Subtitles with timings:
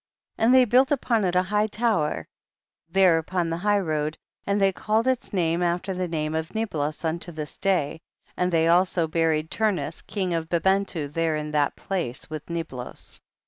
[0.37, 0.43] 26.
[0.45, 2.27] And they built upon it a high tower
[2.89, 7.31] there upon the highroad, and they called its name after the name of Niblos unto
[7.31, 7.99] this day,
[8.35, 13.19] and they al so buried Turnus king of Bibentu there in that place with Niblos.